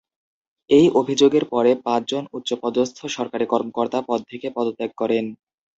[0.69, 5.25] এই অভিযোগের পরে পাঁচ জন উচ্চপদস্থ সরকারী কর্মকর্তা পদ থেকে পদত্যাগ করেন।